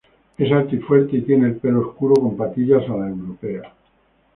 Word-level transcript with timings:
Es 0.35 0.51
alto 0.51 0.75
y 0.75 0.79
fuerte 0.79 1.17
y 1.17 1.21
tiene 1.21 1.45
el 1.45 1.57
pelo 1.57 1.87
oscuros 1.89 2.17
con 2.17 2.35
patillas 2.35 2.89
a 2.89 2.95
la 2.97 3.07
europea. 3.09 3.71